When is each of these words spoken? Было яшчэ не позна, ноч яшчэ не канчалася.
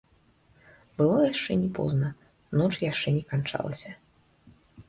Было 1.01 1.17
яшчэ 1.33 1.57
не 1.65 1.69
позна, 1.79 2.09
ноч 2.63 2.71
яшчэ 2.91 3.09
не 3.19 3.23
канчалася. 3.35 3.91